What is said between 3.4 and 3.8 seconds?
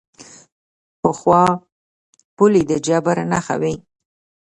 وې.